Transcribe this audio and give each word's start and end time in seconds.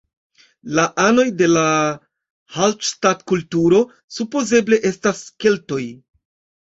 La 0.77 0.85
anoj 1.03 1.25
de 1.41 1.49
la 1.51 1.65
Hallstatt-kulturo 2.55 3.83
supozeble 4.19 4.81
estas 4.93 5.23
keltoj. 5.45 5.83